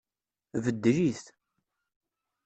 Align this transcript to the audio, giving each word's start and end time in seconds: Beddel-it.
Beddel-it. 0.63 1.25